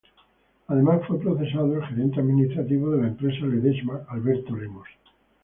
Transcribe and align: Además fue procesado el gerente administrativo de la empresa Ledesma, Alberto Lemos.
Además 0.65 1.03
fue 1.07 1.19
procesado 1.19 1.75
el 1.75 1.85
gerente 1.85 2.19
administrativo 2.21 2.89
de 2.89 3.01
la 3.03 3.07
empresa 3.09 3.45
Ledesma, 3.45 4.03
Alberto 4.09 4.55
Lemos. 4.55 4.87